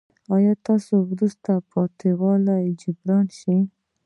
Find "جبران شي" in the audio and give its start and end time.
2.81-3.55